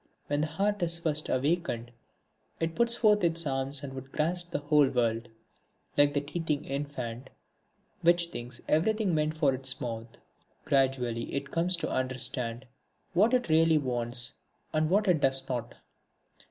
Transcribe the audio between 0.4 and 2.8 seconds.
the heart is first awakened it